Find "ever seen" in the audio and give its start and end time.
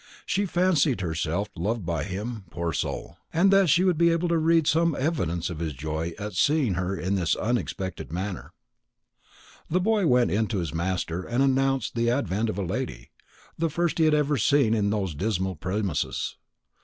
14.15-14.73